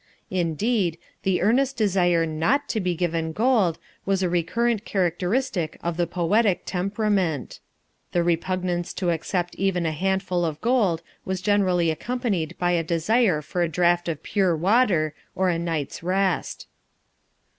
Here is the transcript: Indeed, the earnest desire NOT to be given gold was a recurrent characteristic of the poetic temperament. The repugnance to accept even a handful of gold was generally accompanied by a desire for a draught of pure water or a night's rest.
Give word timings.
Indeed, 0.31 0.97
the 1.21 1.43
earnest 1.43 1.77
desire 1.77 2.25
NOT 2.25 2.67
to 2.69 2.79
be 2.79 2.95
given 2.95 3.33
gold 3.33 3.77
was 4.03 4.23
a 4.23 4.29
recurrent 4.29 4.83
characteristic 4.83 5.77
of 5.83 5.95
the 5.95 6.07
poetic 6.07 6.63
temperament. 6.65 7.59
The 8.11 8.23
repugnance 8.23 8.95
to 8.95 9.11
accept 9.11 9.53
even 9.57 9.85
a 9.85 9.91
handful 9.91 10.43
of 10.43 10.59
gold 10.59 11.03
was 11.23 11.39
generally 11.39 11.91
accompanied 11.91 12.57
by 12.57 12.71
a 12.71 12.83
desire 12.83 13.43
for 13.43 13.61
a 13.61 13.69
draught 13.69 14.09
of 14.09 14.23
pure 14.23 14.57
water 14.57 15.13
or 15.35 15.49
a 15.49 15.59
night's 15.59 16.01
rest. 16.01 16.65